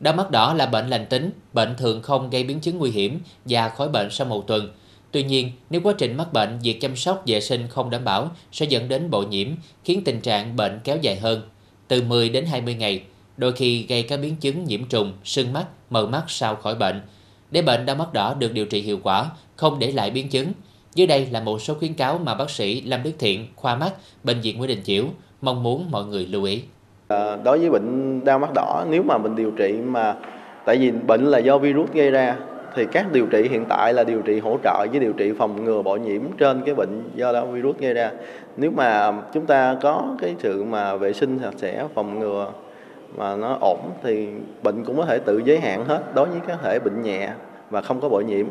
Đau 0.00 0.14
mắt 0.14 0.30
đỏ 0.30 0.54
là 0.54 0.66
bệnh 0.66 0.88
lành 0.88 1.06
tính, 1.06 1.30
bệnh 1.52 1.76
thường 1.76 2.02
không 2.02 2.30
gây 2.30 2.44
biến 2.44 2.60
chứng 2.60 2.78
nguy 2.78 2.90
hiểm 2.90 3.20
và 3.44 3.68
khỏi 3.68 3.88
bệnh 3.88 4.10
sau 4.10 4.26
một 4.26 4.46
tuần. 4.46 4.72
Tuy 5.12 5.22
nhiên, 5.22 5.52
nếu 5.70 5.80
quá 5.80 5.94
trình 5.98 6.16
mắc 6.16 6.32
bệnh, 6.32 6.58
việc 6.62 6.80
chăm 6.80 6.96
sóc 6.96 7.22
vệ 7.26 7.40
sinh 7.40 7.68
không 7.68 7.90
đảm 7.90 8.04
bảo 8.04 8.30
sẽ 8.52 8.66
dẫn 8.66 8.88
đến 8.88 9.10
bội 9.10 9.26
nhiễm, 9.26 9.48
khiến 9.84 10.02
tình 10.04 10.20
trạng 10.20 10.56
bệnh 10.56 10.80
kéo 10.84 10.96
dài 11.02 11.16
hơn, 11.16 11.42
từ 11.88 12.02
10 12.02 12.28
đến 12.28 12.46
20 12.46 12.74
ngày, 12.74 13.02
đôi 13.36 13.52
khi 13.52 13.86
gây 13.88 14.02
các 14.02 14.16
biến 14.16 14.36
chứng 14.36 14.64
nhiễm 14.64 14.84
trùng, 14.84 15.12
sưng 15.24 15.52
mắt, 15.52 15.66
mờ 15.90 16.06
mắt 16.06 16.24
sau 16.28 16.56
khỏi 16.56 16.74
bệnh. 16.74 17.02
Để 17.50 17.62
bệnh 17.62 17.86
đau 17.86 17.96
mắt 17.96 18.12
đỏ 18.12 18.34
được 18.34 18.52
điều 18.52 18.66
trị 18.66 18.82
hiệu 18.82 19.00
quả, 19.02 19.30
không 19.56 19.78
để 19.78 19.92
lại 19.92 20.10
biến 20.10 20.28
chứng. 20.28 20.52
Dưới 20.94 21.06
đây 21.06 21.26
là 21.26 21.40
một 21.40 21.62
số 21.62 21.74
khuyến 21.74 21.94
cáo 21.94 22.18
mà 22.18 22.34
bác 22.34 22.50
sĩ 22.50 22.80
Lâm 22.80 23.02
Đức 23.02 23.12
Thiện, 23.18 23.46
khoa 23.56 23.76
mắt, 23.76 23.92
bệnh 24.24 24.40
viện 24.40 24.58
Nguyễn 24.58 24.68
Đình 24.68 24.82
Chiểu 24.84 25.04
mong 25.40 25.62
muốn 25.62 25.90
mọi 25.90 26.04
người 26.04 26.26
lưu 26.26 26.44
ý. 26.44 26.62
À, 27.10 27.36
đối 27.44 27.58
với 27.58 27.70
bệnh 27.70 28.20
đau 28.24 28.38
mắt 28.38 28.50
đỏ, 28.54 28.84
nếu 28.90 29.02
mà 29.02 29.18
mình 29.18 29.36
điều 29.36 29.50
trị 29.50 29.78
mà 29.86 30.14
tại 30.64 30.76
vì 30.76 30.90
bệnh 30.90 31.24
là 31.24 31.38
do 31.38 31.58
virus 31.58 31.92
gây 31.92 32.10
ra 32.10 32.36
thì 32.74 32.86
các 32.92 33.12
điều 33.12 33.26
trị 33.26 33.48
hiện 33.48 33.64
tại 33.68 33.92
là 33.92 34.04
điều 34.04 34.22
trị 34.22 34.40
hỗ 34.40 34.58
trợ 34.64 34.86
với 34.90 35.00
điều 35.00 35.12
trị 35.12 35.32
phòng 35.38 35.64
ngừa 35.64 35.82
bội 35.82 36.00
nhiễm 36.00 36.22
trên 36.38 36.62
cái 36.66 36.74
bệnh 36.74 37.02
do 37.14 37.32
đó 37.32 37.44
virus 37.44 37.76
gây 37.78 37.94
ra. 37.94 38.10
Nếu 38.56 38.70
mà 38.70 39.12
chúng 39.32 39.46
ta 39.46 39.76
có 39.82 40.04
cái 40.20 40.34
sự 40.38 40.64
mà 40.64 40.96
vệ 40.96 41.12
sinh 41.12 41.38
sạch 41.42 41.54
sẽ 41.56 41.84
phòng 41.94 42.18
ngừa 42.18 42.46
mà 43.16 43.36
nó 43.36 43.56
ổn 43.60 43.78
thì 44.02 44.28
bệnh 44.62 44.84
cũng 44.84 44.96
có 44.96 45.04
thể 45.04 45.18
tự 45.18 45.42
giới 45.44 45.60
hạn 45.60 45.84
hết 45.84 46.14
đối 46.14 46.28
với 46.28 46.40
các 46.46 46.58
thể 46.62 46.78
bệnh 46.78 47.02
nhẹ 47.02 47.28
và 47.70 47.80
không 47.80 48.00
có 48.00 48.08
bội 48.08 48.24
nhiễm. 48.24 48.46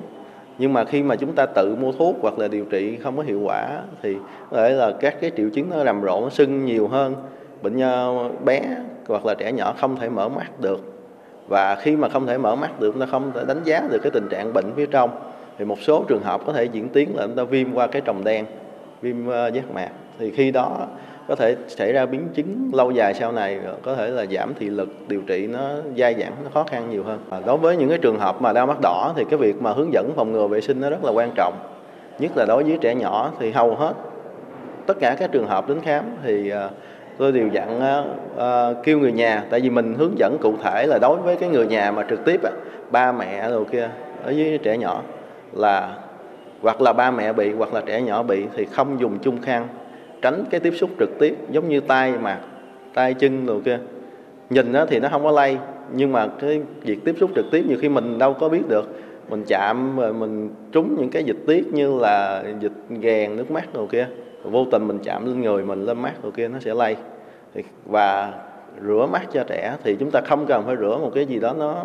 Nhưng 0.58 0.74
mà 0.74 0.86
khi 0.86 1.04
mà 1.04 1.16
chúng 1.16 1.34
ta 1.34 1.46
tự 1.46 1.76
mua 1.76 1.92
thuốc 1.92 2.16
hoặc 2.22 2.40
là 2.40 2.48
điều 2.48 2.66
trị 2.66 2.98
không 3.04 3.18
có 3.18 3.24
hiệu 3.24 3.40
quả 3.44 3.82
thì 4.02 4.18
có 4.52 4.58
thể 4.58 4.70
là 4.70 4.92
các 5.00 5.22
cái 5.22 5.32
triệu 5.38 5.50
chứng 5.50 5.70
nó 5.70 5.84
rầm 5.84 6.02
rộ 6.02 6.22
nó 6.22 6.30
sưng 6.30 6.66
nhiều 6.66 6.88
hơn 6.88 7.16
bệnh 7.62 7.78
nhân 7.78 8.36
bé 8.46 8.62
hoặc 9.08 9.26
là 9.26 9.34
trẻ 9.34 9.52
nhỏ 9.52 9.74
không 9.80 9.96
thể 9.96 10.10
mở 10.10 10.30
mắt 10.30 10.60
được. 10.60 10.80
Và 11.48 11.76
khi 11.76 11.96
mà 11.96 12.10
không 12.10 12.28
thể 12.28 12.38
mở 12.38 12.56
mắt 12.56 12.80
được 12.80 12.92
chúng 12.92 13.00
ta 13.00 13.06
không 13.06 13.32
thể 13.36 13.46
đánh 13.48 13.64
giá 13.64 13.82
được 13.92 14.00
cái 14.04 14.12
tình 14.12 14.28
trạng 14.30 14.54
bệnh 14.54 14.74
phía 14.76 14.86
trong. 14.86 15.10
Thì 15.58 15.66
một 15.66 15.80
số 15.82 16.04
trường 16.08 16.24
hợp 16.24 16.42
có 16.46 16.54
thể 16.54 16.64
diễn 16.64 16.90
tiến 16.90 17.16
là 17.16 17.28
chúng 17.28 17.36
ta 17.36 17.44
viêm 17.44 17.74
qua 17.74 17.88
cái 17.88 18.02
tròng 18.06 18.24
đen 18.24 18.46
viêm 19.02 19.28
ờ, 19.28 19.48
giác 19.48 19.72
mạc. 19.74 19.90
Thì 20.20 20.32
khi 20.32 20.52
đó 20.52 20.88
có 21.28 21.36
thể 21.36 21.56
xảy 21.68 21.94
ra 21.94 22.06
biến 22.06 22.28
chứng 22.34 22.70
lâu 22.74 22.92
dài 22.92 23.14
sau 23.14 23.32
này 23.32 23.60
ờ, 23.66 23.76
có 23.84 23.96
thể 23.96 24.08
là 24.08 24.26
giảm 24.26 24.54
thị 24.60 24.70
lực 24.70 24.90
điều 25.08 25.22
trị 25.22 25.48
nó 25.48 25.70
dai 25.98 26.16
dẳng 26.20 26.34
nó 26.44 26.50
khó 26.54 26.64
khăn 26.64 26.90
nhiều 26.90 27.04
hơn. 27.04 27.20
À, 27.30 27.40
đối 27.46 27.58
với 27.58 27.78
những 27.78 27.90
cái 27.90 27.98
trường 27.98 28.20
hợp 28.20 28.42
mà 28.42 28.54
đau 28.54 28.68
mắt 28.68 28.78
đỏ 28.82 29.14
thì 29.16 29.24
cái 29.30 29.38
việc 29.38 29.62
mà 29.62 29.74
hướng 29.74 29.94
dẫn 29.94 30.12
phòng 30.16 30.32
ngừa 30.32 30.48
vệ 30.48 30.62
sinh 30.62 30.82
nó 30.82 30.90
rất 30.90 31.04
là 31.04 31.12
quan 31.12 31.32
trọng. 31.36 31.54
Nhất 32.20 32.32
là 32.36 32.46
đối 32.46 32.64
với 32.64 32.78
trẻ 32.82 32.96
nhỏ 32.96 33.32
thì 33.40 33.52
hầu 33.52 33.76
hết 33.76 33.94
tất 34.86 34.98
cả 35.00 35.16
các 35.20 35.32
trường 35.32 35.48
hợp 35.48 35.68
đến 35.68 35.80
khám 35.82 36.04
thì 36.24 36.50
ờ, 36.50 36.70
tôi 37.20 37.32
đều 37.32 37.48
dặn 37.48 37.82
uh, 38.36 38.84
kêu 38.84 39.00
người 39.00 39.12
nhà. 39.12 39.44
Tại 39.50 39.60
vì 39.60 39.70
mình 39.70 39.96
hướng 39.98 40.20
dẫn 40.20 40.38
cụ 40.42 40.54
thể 40.64 40.86
là 40.88 41.00
đối 41.02 41.18
với 41.18 41.36
cái 41.36 41.50
người 41.50 41.68
nhà 41.68 41.92
mà 41.92 42.06
trực 42.10 42.26
tiếp 42.26 42.42
ba 42.92 43.12
mẹ 43.12 43.50
rồi 43.50 43.66
kia 43.72 43.90
ở 44.24 44.34
với 44.38 44.60
trẻ 44.64 44.78
nhỏ 44.78 45.02
là 45.54 45.96
hoặc 46.62 46.82
là 46.82 46.94
ba 46.94 47.12
mẹ 47.12 47.34
bị 47.34 47.52
hoặc 47.52 47.74
là 47.74 47.82
trẻ 47.86 48.02
nhỏ 48.02 48.24
bị 48.24 48.46
thì 48.56 48.66
không 48.66 49.00
dùng 49.00 49.20
chung 49.22 49.42
khăn 49.42 49.68
tránh 50.22 50.44
cái 50.50 50.60
tiếp 50.60 50.74
xúc 50.76 50.90
trực 51.00 51.10
tiếp 51.20 51.36
giống 51.52 51.70
như 51.70 51.80
tay 51.80 52.14
mặt 52.22 52.40
tay 52.94 53.14
chân 53.14 53.46
rồi 53.46 53.62
kia. 53.66 53.80
Nhìn 54.50 54.72
nó 54.72 54.86
thì 54.86 55.00
nó 55.00 55.10
không 55.10 55.24
có 55.24 55.32
lây 55.32 55.58
nhưng 55.94 56.12
mà 56.12 56.28
cái 56.42 56.62
việc 56.82 57.00
tiếp 57.06 57.16
xúc 57.20 57.32
trực 57.36 57.46
tiếp 57.52 57.66
nhiều 57.68 57.78
khi 57.82 57.90
mình 57.90 58.18
đâu 58.18 58.34
có 58.34 58.50
biết 58.50 58.68
được. 58.68 59.00
Mình 59.30 59.44
chạm 59.48 59.98
rồi 59.98 60.14
mình 60.14 60.50
trúng 60.72 60.96
những 61.00 61.10
cái 61.10 61.24
dịch 61.24 61.40
tiết 61.48 61.74
như 61.74 62.00
là 62.00 62.44
dịch 62.60 62.72
ghèn 62.90 63.36
nước 63.36 63.52
mắt 63.52 63.74
rồi 63.74 63.88
kia 63.92 64.08
vô 64.44 64.66
tình 64.72 64.88
mình 64.88 65.00
chạm 65.04 65.26
lên 65.26 65.42
người 65.42 65.66
mình 65.66 65.86
lên 65.86 66.02
mắt 66.02 66.14
rồi 66.24 66.32
kia, 66.32 66.48
nó 66.48 66.60
sẽ 66.60 66.74
lây. 66.74 66.96
Và 67.86 68.34
rửa 68.88 69.08
mắt 69.12 69.22
cho 69.34 69.44
trẻ 69.48 69.76
thì 69.84 69.96
chúng 69.96 70.12
ta 70.12 70.22
không 70.22 70.46
cần 70.46 70.64
phải 70.66 70.76
rửa 70.78 70.98
một 70.98 71.12
cái 71.16 71.26
gì 71.26 71.40
đó 71.40 71.54
nó 71.58 71.84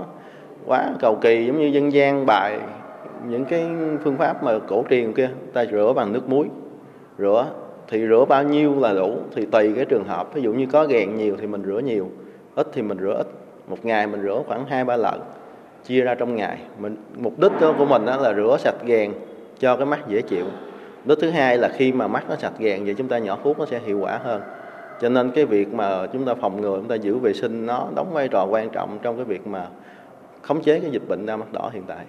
quá 0.66 0.86
cầu 1.00 1.18
kỳ, 1.20 1.46
giống 1.46 1.58
như 1.58 1.66
dân 1.66 1.92
gian 1.92 2.26
bài 2.26 2.58
những 3.28 3.44
cái 3.44 3.66
phương 4.04 4.16
pháp 4.16 4.44
mà 4.44 4.58
cổ 4.66 4.84
truyền 4.90 5.12
kia. 5.12 5.30
Ta 5.52 5.64
rửa 5.64 5.92
bằng 5.96 6.12
nước 6.12 6.28
muối, 6.28 6.46
rửa. 7.18 7.46
Thì 7.88 8.06
rửa 8.08 8.24
bao 8.28 8.42
nhiêu 8.42 8.80
là 8.80 8.92
đủ, 8.92 9.16
thì 9.34 9.46
tùy 9.46 9.72
cái 9.76 9.84
trường 9.84 10.04
hợp. 10.04 10.34
Ví 10.34 10.42
dụ 10.42 10.52
như 10.52 10.66
có 10.72 10.84
ghèn 10.84 11.16
nhiều 11.16 11.36
thì 11.40 11.46
mình 11.46 11.62
rửa 11.66 11.78
nhiều, 11.78 12.08
ít 12.54 12.66
thì 12.72 12.82
mình 12.82 12.98
rửa 12.98 13.14
ít. 13.16 13.26
Một 13.68 13.84
ngày 13.84 14.06
mình 14.06 14.22
rửa 14.22 14.42
khoảng 14.46 14.66
hai 14.66 14.84
ba 14.84 14.96
lần, 14.96 15.20
chia 15.84 16.00
ra 16.00 16.14
trong 16.14 16.36
ngày. 16.36 16.58
Mình, 16.78 16.96
mục 17.16 17.38
đích 17.38 17.52
của 17.78 17.84
mình 17.84 18.06
đó 18.06 18.16
là 18.16 18.34
rửa 18.34 18.56
sạch 18.58 18.74
ghèn 18.84 19.12
cho 19.58 19.76
cái 19.76 19.86
mắt 19.86 20.08
dễ 20.08 20.22
chịu 20.22 20.44
đó 21.04 21.14
thứ 21.20 21.30
hai 21.30 21.58
là 21.58 21.70
khi 21.76 21.92
mà 21.92 22.06
mắt 22.06 22.24
nó 22.28 22.36
sạch 22.36 22.52
gàng 22.58 22.84
vậy 22.84 22.94
chúng 22.98 23.08
ta 23.08 23.18
nhỏ 23.18 23.38
thuốc 23.44 23.58
nó 23.58 23.66
sẽ 23.70 23.80
hiệu 23.86 23.98
quả 23.98 24.20
hơn. 24.24 24.42
Cho 25.00 25.08
nên 25.08 25.30
cái 25.30 25.44
việc 25.44 25.74
mà 25.74 26.06
chúng 26.12 26.24
ta 26.24 26.34
phòng 26.40 26.60
ngừa, 26.60 26.76
chúng 26.76 26.88
ta 26.88 26.94
giữ 26.94 27.18
vệ 27.18 27.32
sinh 27.32 27.66
nó 27.66 27.86
đóng 27.94 28.12
vai 28.12 28.28
trò 28.28 28.44
quan 28.44 28.70
trọng 28.70 28.98
trong 29.02 29.16
cái 29.16 29.24
việc 29.24 29.46
mà 29.46 29.66
khống 30.42 30.62
chế 30.62 30.80
cái 30.80 30.90
dịch 30.90 31.08
bệnh 31.08 31.26
đau 31.26 31.36
mắt 31.36 31.52
đỏ 31.52 31.70
hiện 31.72 31.82
tại. 31.86 32.04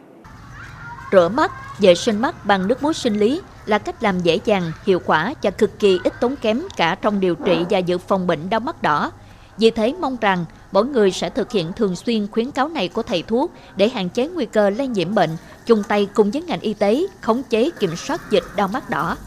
Rửa 1.11 1.29
mắt, 1.29 1.51
vệ 1.79 1.95
sinh 1.95 2.17
mắt 2.17 2.45
bằng 2.45 2.67
nước 2.67 2.83
muối 2.83 2.93
sinh 2.93 3.13
lý 3.13 3.41
là 3.65 3.77
cách 3.77 4.03
làm 4.03 4.19
dễ 4.19 4.39
dàng, 4.45 4.71
hiệu 4.85 4.99
quả 5.05 5.33
và 5.43 5.51
cực 5.51 5.79
kỳ 5.79 5.99
ít 6.03 6.13
tốn 6.21 6.35
kém 6.41 6.61
cả 6.77 6.95
trong 7.01 7.19
điều 7.19 7.35
trị 7.35 7.65
và 7.69 7.77
dự 7.77 7.97
phòng 7.97 8.27
bệnh 8.27 8.49
đau 8.49 8.59
mắt 8.59 8.81
đỏ. 8.81 9.11
Vì 9.57 9.71
thế 9.71 9.93
mong 9.99 10.17
rằng 10.21 10.45
mỗi 10.71 10.85
người 10.85 11.11
sẽ 11.11 11.29
thực 11.29 11.51
hiện 11.51 11.73
thường 11.73 11.95
xuyên 11.95 12.27
khuyến 12.31 12.51
cáo 12.51 12.67
này 12.67 12.87
của 12.87 13.03
thầy 13.03 13.23
thuốc 13.23 13.51
để 13.75 13.89
hạn 13.89 14.09
chế 14.09 14.27
nguy 14.27 14.45
cơ 14.45 14.69
lây 14.69 14.87
nhiễm 14.87 15.15
bệnh, 15.15 15.29
chung 15.65 15.83
tay 15.83 16.07
cùng 16.13 16.31
với 16.31 16.41
ngành 16.41 16.59
y 16.59 16.73
tế 16.73 17.05
khống 17.21 17.43
chế 17.43 17.69
kiểm 17.79 17.95
soát 17.95 18.31
dịch 18.31 18.43
đau 18.55 18.67
mắt 18.67 18.89
đỏ. 18.89 19.17